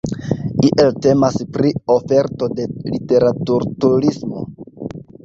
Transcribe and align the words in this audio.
Iel 0.67 0.87
temas 1.05 1.35
pri 1.57 1.71
oferto 1.95 2.49
de 2.61 2.65
literaturturismo. 2.95 4.43